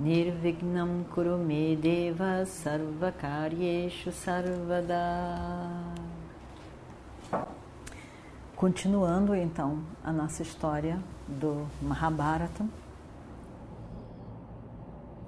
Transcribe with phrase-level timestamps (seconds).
[0.00, 4.96] Nirvignam Kurume Deva Sarvakaryeshu Sarvada
[8.56, 12.66] Continuando então a nossa história do Mahabharata,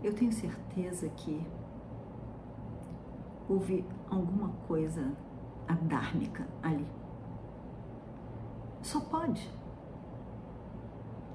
[0.02, 1.46] eu tenho certeza que
[3.46, 5.12] houve alguma coisa
[5.68, 6.86] adármica ali.
[8.80, 9.50] Só pode.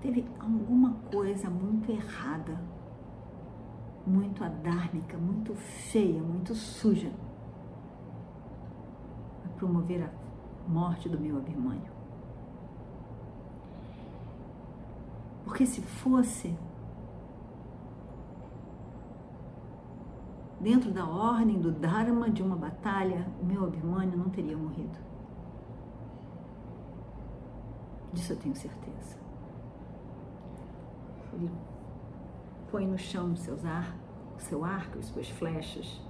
[0.01, 2.59] Teve alguma coisa muito errada,
[4.07, 7.11] muito adármica, muito feia, muito suja,
[9.41, 11.91] para promover a morte do meu Abhimanyu.
[15.43, 16.57] Porque se fosse
[20.61, 24.97] dentro da ordem do Dharma de uma batalha, o meu Abhimanyu não teria morrido.
[28.13, 29.17] Disso eu tenho certeza.
[32.69, 33.95] Põe no chão seus ar,
[34.37, 36.01] seu arco, as suas flechas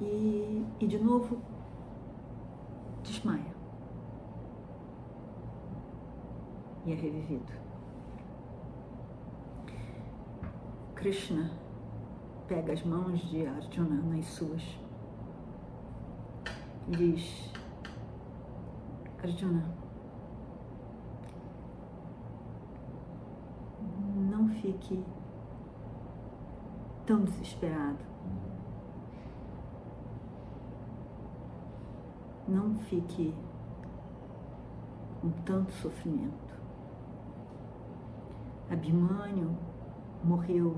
[0.00, 1.40] e, e de novo
[3.02, 3.52] desmaia.
[6.84, 7.52] E é revivido.
[10.94, 11.50] Krishna
[12.46, 14.62] pega as mãos de Arjuna nas suas
[16.88, 17.52] e diz:
[19.22, 19.64] Arjuna,
[24.30, 25.04] não fique
[27.06, 27.98] tão desesperado.
[32.48, 33.34] Não fique
[35.20, 36.52] com tanto sofrimento.
[38.70, 39.56] Abhimanyu
[40.24, 40.76] morreu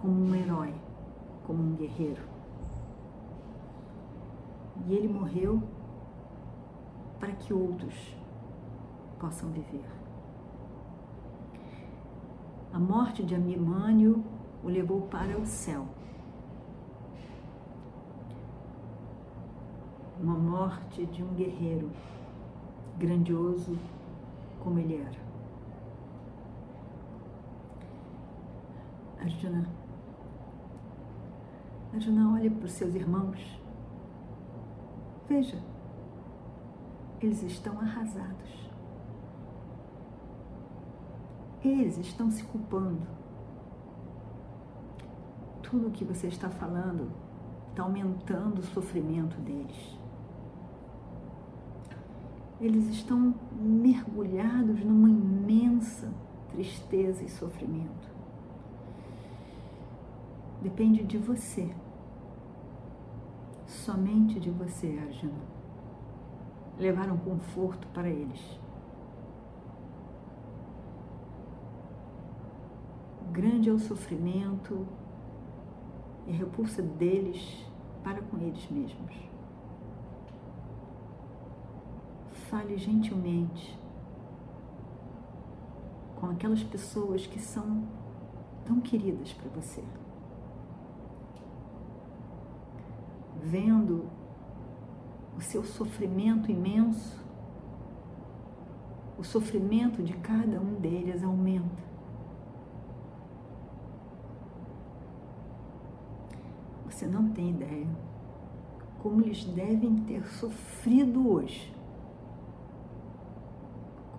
[0.00, 0.74] como um herói,
[1.46, 2.22] como um guerreiro.
[4.86, 5.62] E ele morreu
[7.18, 8.14] para que outros
[9.18, 9.84] possam viver.
[12.72, 14.22] A morte de Abimânio
[14.64, 15.86] o levou para o céu.
[20.18, 21.90] Uma morte de um guerreiro
[22.96, 23.78] grandioso
[24.60, 25.24] como ele era.
[29.20, 29.68] Arjuna,
[31.92, 33.60] Arjuna olha para os seus irmãos.
[35.28, 35.62] Veja,
[37.20, 38.70] eles estão arrasados.
[41.62, 43.23] Eles estão se culpando.
[45.74, 47.10] Tudo o que você está falando
[47.70, 49.98] está aumentando o sofrimento deles.
[52.60, 56.14] Eles estão mergulhados numa imensa
[56.52, 58.08] tristeza e sofrimento.
[60.62, 61.74] Depende de você.
[63.66, 65.42] Somente de você, Arjuna.
[66.78, 68.60] Levar um conforto para eles.
[73.32, 74.86] Grande é o sofrimento
[76.26, 77.64] e a repulsa deles
[78.02, 79.14] para com eles mesmos.
[82.48, 83.78] Fale gentilmente
[86.16, 87.86] com aquelas pessoas que são
[88.64, 89.82] tão queridas para você.
[93.42, 94.08] Vendo
[95.36, 97.22] o seu sofrimento imenso,
[99.18, 101.93] o sofrimento de cada um deles aumenta.
[106.94, 107.88] Você não tem ideia
[109.02, 111.74] como eles devem ter sofrido hoje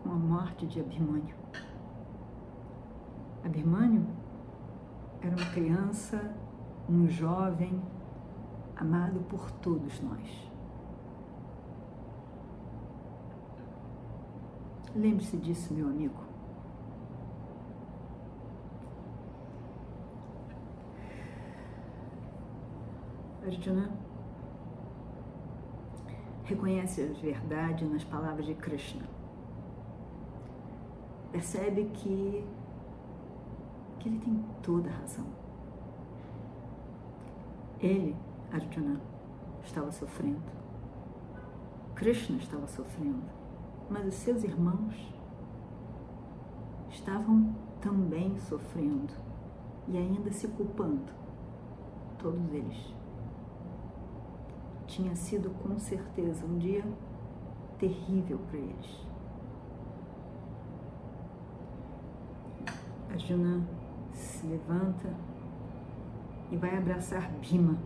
[0.03, 1.35] com a morte de Abimânio.
[3.45, 4.05] Abimânio
[5.21, 6.35] era uma criança,
[6.89, 7.81] um jovem
[8.75, 10.51] amado por todos nós.
[14.93, 16.19] Lembre-se disso, meu amigo.
[23.45, 23.91] Arjuna
[26.45, 29.07] reconhece a verdade nas palavras de Krishna.
[31.31, 32.43] Percebe que,
[33.99, 35.27] que ele tem toda a razão.
[37.79, 38.15] Ele,
[38.51, 38.99] Arjuna,
[39.63, 40.41] estava sofrendo.
[41.93, 43.29] Krishna estava sofrendo.
[43.89, 45.13] Mas os seus irmãos
[46.89, 49.13] estavam também sofrendo
[49.87, 51.13] e ainda se culpando
[52.17, 53.04] todos eles.
[54.87, 56.83] Tinha sido com certeza um dia
[57.77, 59.05] terrível para eles.
[63.11, 63.63] Arjuna
[64.13, 65.13] se levanta
[66.51, 67.77] e vai abraçar Bima.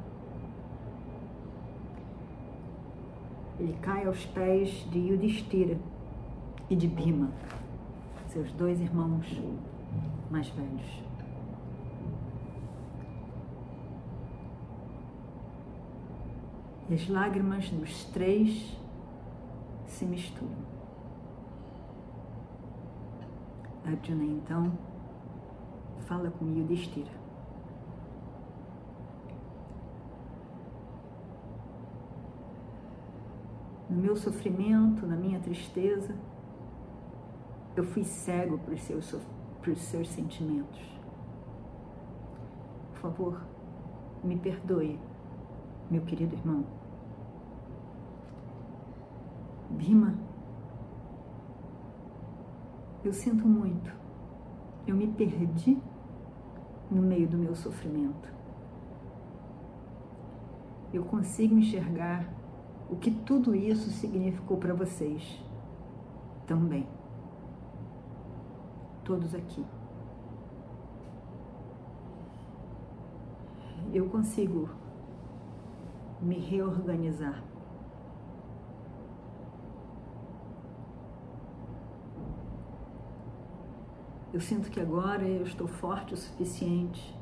[3.60, 5.78] Ele cai aos pés de Yudhishthira
[6.70, 7.30] e de Bima,
[8.28, 9.26] seus dois irmãos
[10.30, 11.09] mais velhos.
[16.90, 18.76] E as lágrimas dos três
[19.86, 20.58] se misturam.
[23.86, 24.72] Arjuna então
[26.08, 27.12] fala com Yudhishthira.
[33.88, 36.16] No meu sofrimento, na minha tristeza,
[37.76, 39.16] eu fui cego seus,
[39.62, 40.80] para os seus sentimentos.
[42.92, 43.42] Por favor,
[44.24, 45.00] me perdoe,
[45.90, 46.79] meu querido irmão.
[49.80, 50.14] Bima,
[53.02, 53.90] eu sinto muito.
[54.86, 55.82] Eu me perdi
[56.92, 58.28] no meio do meu sofrimento.
[60.92, 62.28] Eu consigo enxergar
[62.90, 65.42] o que tudo isso significou para vocês
[66.46, 66.86] também.
[69.06, 69.66] Todos aqui.
[73.94, 74.70] Eu consigo
[76.22, 77.42] me reorganizar.
[84.32, 87.18] Eu sinto que agora eu estou forte o suficiente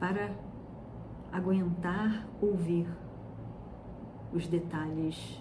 [0.00, 0.34] para
[1.30, 2.88] aguentar ouvir
[4.32, 5.40] os detalhes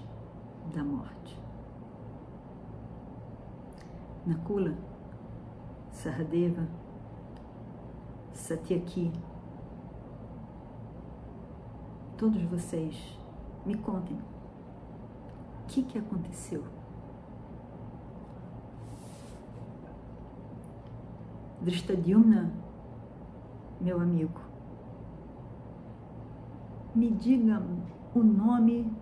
[0.72, 1.42] da morte.
[4.28, 4.78] Nakula,
[5.92, 6.68] Sahadeva,
[8.32, 9.12] Satyaki,
[12.16, 13.20] todos vocês
[13.66, 16.75] me contem o que, que aconteceu
[21.66, 22.54] Drishtadyumna,
[23.82, 24.40] meu amigo,
[26.94, 27.60] me diga
[28.14, 28.96] o nome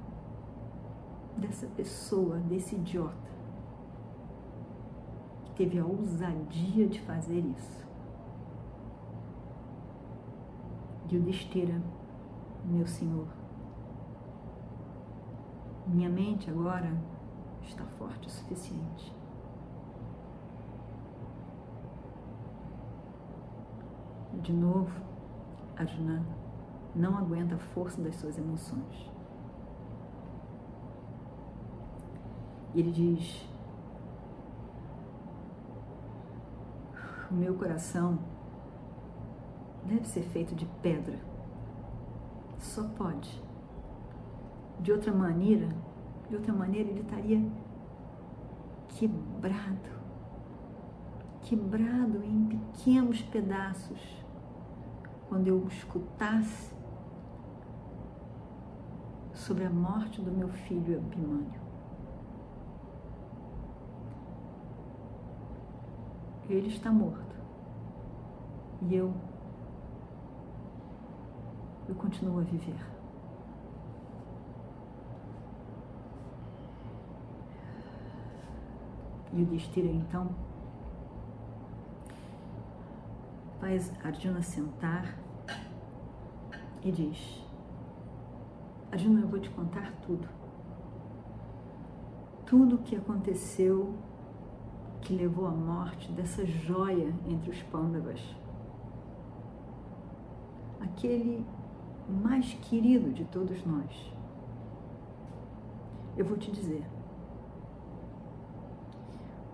[1.36, 3.30] dessa pessoa, desse idiota,
[5.44, 7.86] que teve a ousadia de fazer isso.
[11.12, 11.82] Yudhishthira,
[12.64, 13.28] meu senhor,
[15.86, 16.98] minha mente agora
[17.62, 19.23] está forte o suficiente
[24.44, 24.92] De novo,
[25.78, 26.22] Arjuna
[26.94, 29.10] não aguenta a força das suas emoções.
[32.74, 33.48] E ele diz:
[37.32, 38.20] O meu coração
[39.86, 41.18] deve ser feito de pedra.
[42.60, 43.42] Só pode.
[44.82, 45.70] De outra maneira,
[46.28, 47.42] de outra maneira ele estaria
[48.90, 49.90] quebrado,
[51.44, 54.23] quebrado em pequenos pedaços
[55.34, 56.72] quando eu escutasse
[59.34, 61.60] sobre a morte do meu filho Abimânio.
[66.48, 67.36] Ele está morto.
[68.84, 69.12] E eu,
[71.90, 72.86] eu continuo a viver.
[79.32, 80.30] E o Destira então
[83.60, 85.23] faz Arjuna sentar
[86.84, 87.44] e diz:
[88.92, 90.28] Arjuna, eu vou te contar tudo.
[92.46, 93.94] Tudo o que aconteceu
[95.02, 98.22] que levou à morte dessa joia entre os pândavas.
[100.80, 101.46] Aquele
[102.08, 104.14] mais querido de todos nós.
[106.16, 106.86] Eu vou te dizer.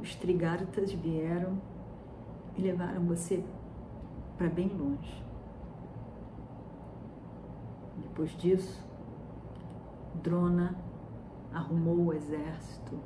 [0.02, 1.58] Os Trigartas vieram
[2.58, 3.44] e levaram você
[4.38, 5.29] para bem longe.
[8.20, 8.86] Depois disso,
[10.16, 10.76] Drona
[11.54, 13.00] arrumou o exército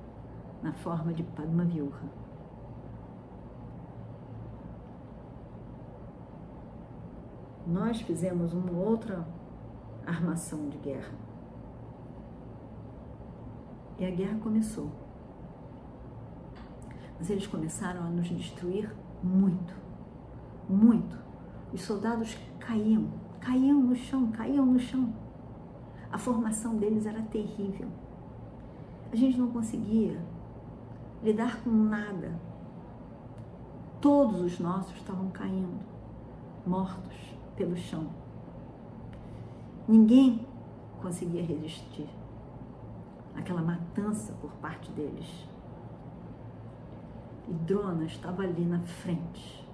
[0.63, 2.09] na forma de Padmavyuha.
[7.67, 9.23] Nós fizemos uma outra
[10.03, 11.13] armação de guerra.
[13.99, 14.89] E a guerra começou.
[17.19, 18.91] Mas eles começaram a nos destruir
[19.21, 19.75] muito,
[20.67, 21.15] muito.
[21.71, 25.13] Os soldados caíam caíam no chão, caíam no chão.
[26.09, 27.89] A formação deles era terrível.
[29.11, 30.17] A gente não conseguia
[31.21, 32.39] lidar com nada.
[33.99, 35.79] Todos os nossos estavam caindo,
[36.65, 37.15] mortos
[37.55, 38.07] pelo chão.
[39.87, 40.47] Ninguém
[41.01, 42.07] conseguia resistir
[43.35, 45.47] àquela matança por parte deles.
[47.47, 49.67] E Drona estava ali na frente.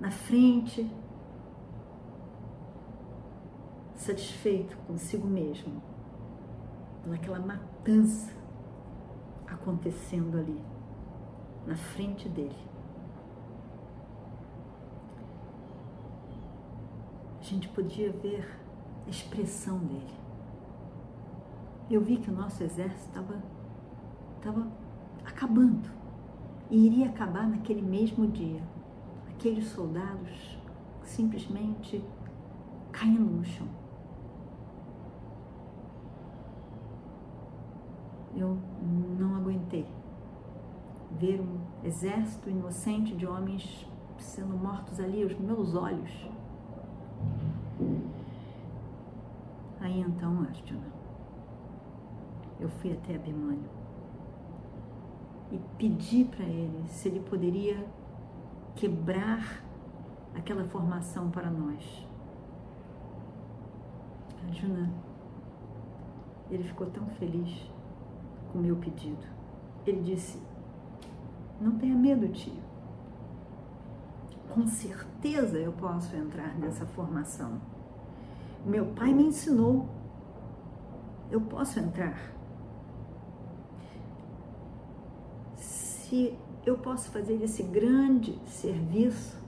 [0.00, 0.90] Na frente,
[3.98, 5.82] satisfeito consigo mesmo,
[7.02, 8.32] pelaquela matança
[9.46, 10.62] acontecendo ali,
[11.66, 12.56] na frente dele.
[17.40, 18.48] A gente podia ver
[19.06, 20.18] a expressão dele.
[21.90, 23.42] Eu vi que o nosso exército estava
[24.36, 24.68] estava
[25.24, 25.90] acabando
[26.70, 28.62] e iria acabar naquele mesmo dia.
[29.30, 30.58] Aqueles soldados
[31.02, 32.04] simplesmente
[32.92, 33.66] caindo no chão.
[38.38, 38.56] Eu
[39.18, 39.84] não aguentei
[41.18, 43.84] ver um exército inocente de homens
[44.16, 46.30] sendo mortos ali aos meus olhos.
[49.80, 50.92] Aí então, Arjuna,
[52.60, 53.68] eu fui até Abhimanyu
[55.50, 57.84] e pedi para ele se ele poderia
[58.76, 59.64] quebrar
[60.34, 62.06] aquela formação para nós.
[64.46, 64.92] Arjuna,
[66.50, 67.68] ele ficou tão feliz
[68.58, 69.24] o meu pedido.
[69.86, 70.38] Ele disse:
[71.60, 72.52] Não tenha medo, tio.
[74.50, 77.60] Com certeza eu posso entrar nessa formação.
[78.64, 79.88] Meu pai me ensinou.
[81.30, 82.18] Eu posso entrar.
[85.56, 89.38] Se eu posso fazer esse grande serviço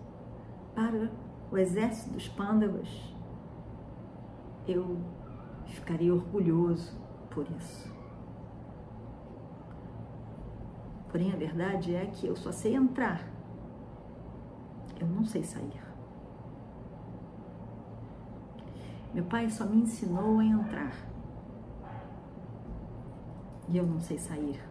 [0.74, 1.10] para
[1.50, 2.88] o exército dos Pândavas,
[4.68, 4.98] eu
[5.66, 6.94] ficaria orgulhoso
[7.30, 7.89] por isso.
[11.10, 13.26] Porém, a verdade é que eu só sei entrar,
[15.00, 15.82] eu não sei sair.
[19.12, 20.92] Meu pai só me ensinou a entrar
[23.68, 24.62] e eu não sei sair.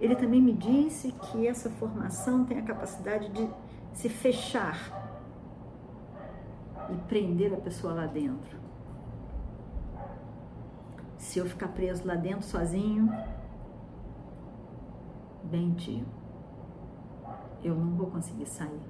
[0.00, 3.48] Ele também me disse que essa formação tem a capacidade de
[3.92, 4.78] se fechar
[6.90, 8.58] e prender a pessoa lá dentro.
[11.18, 13.10] Se eu ficar preso lá dentro sozinho,
[15.46, 16.04] bem tio,
[17.62, 18.80] eu não vou conseguir sair.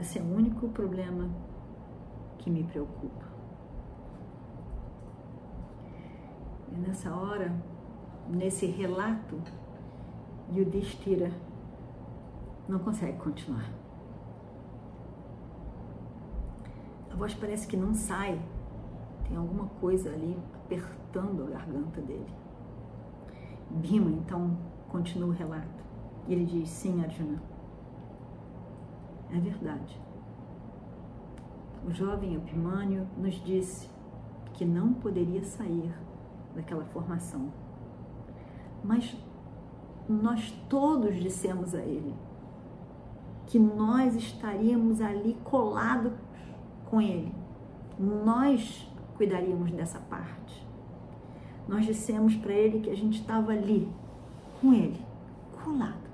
[0.00, 1.28] Esse é o único problema
[2.38, 3.26] que me preocupa.
[6.70, 7.54] E nessa hora,
[8.28, 9.40] nesse relato,
[10.54, 11.30] Yudhishthira
[12.68, 13.70] não consegue continuar.
[17.10, 18.40] A voz parece que não sai.
[19.26, 22.45] Tem alguma coisa ali apertando a garganta dele.
[23.70, 24.56] Bima então
[24.88, 25.84] continua o relato.
[26.26, 27.42] E ele diz: Sim, Arjuna,
[29.30, 30.00] é verdade.
[31.86, 33.88] O jovem Epimânio nos disse
[34.54, 35.94] que não poderia sair
[36.54, 37.52] daquela formação.
[38.82, 39.16] Mas
[40.08, 42.14] nós todos dissemos a ele
[43.46, 46.12] que nós estaríamos ali colados
[46.86, 47.32] com ele.
[47.98, 50.65] Nós cuidaríamos dessa parte.
[51.68, 53.88] Nós dissemos para ele que a gente estava ali
[54.60, 55.00] com ele,
[55.62, 56.06] colado.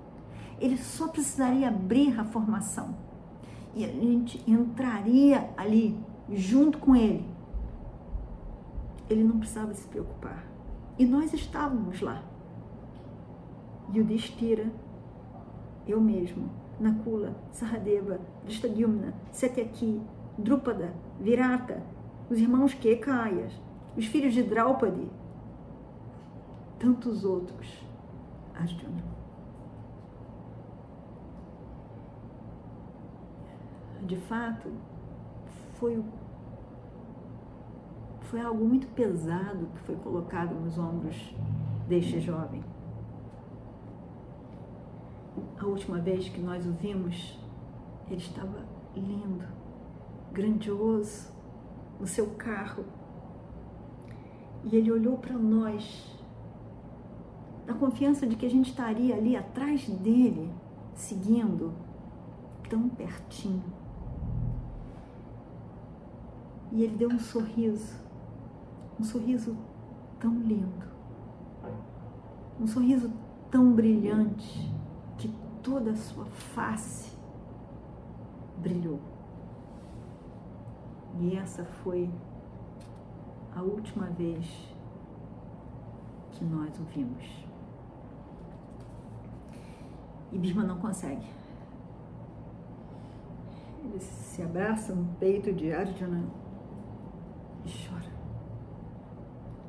[0.61, 2.95] Ele só precisaria abrir a formação
[3.75, 5.99] e a gente entraria ali
[6.31, 7.25] junto com ele.
[9.09, 10.45] Ele não precisava se preocupar.
[10.99, 12.23] E nós estávamos lá.
[13.93, 14.71] E o Destira,
[15.87, 20.01] eu mesmo, Nakula, Sahadeva, Drishtadyumna, Satyaki,
[20.39, 21.83] Drupada, Virata,
[22.31, 23.53] os irmãos Kekayas,
[23.97, 25.11] os filhos de Draupadi,
[26.83, 27.81] tantos outros,
[28.53, 29.05] Arjuna.
[34.03, 34.69] De fato,
[35.75, 36.03] foi,
[38.23, 41.33] foi algo muito pesado que foi colocado nos ombros
[41.87, 42.65] deste jovem.
[45.61, 47.39] A última vez que nós o vimos,
[48.09, 49.47] ele estava lindo,
[50.33, 51.33] grandioso,
[52.01, 52.85] no seu carro.
[54.65, 56.21] E ele olhou para nós,
[57.73, 60.53] na confiança de que a gente estaria ali atrás dele,
[60.95, 61.73] seguindo,
[62.69, 63.65] tão pertinho.
[66.71, 67.97] E ele deu um sorriso,
[69.01, 69.57] um sorriso
[70.21, 70.87] tão lindo,
[72.61, 73.11] um sorriso
[73.51, 74.71] tão brilhante
[75.17, 77.11] que toda a sua face
[78.59, 79.01] brilhou.
[81.21, 82.11] E essa foi
[83.55, 84.47] a última vez
[86.33, 87.42] que nós o vimos.
[90.33, 91.27] E Bisma não consegue.
[93.85, 96.25] Ele se abraça no peito de Arjuna
[97.65, 98.11] e chora.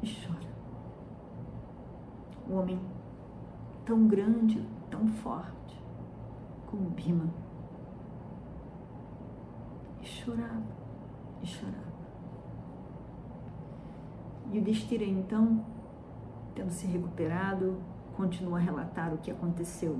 [0.01, 0.49] E chora.
[2.47, 2.79] O homem
[3.85, 5.83] tão grande, tão forte
[6.67, 7.29] como Bima.
[10.01, 10.63] E chorava,
[11.41, 11.93] e chorava.
[14.51, 15.65] E o Destira, então,
[16.55, 17.81] tendo se recuperado,
[18.15, 19.99] continua a relatar o que aconteceu.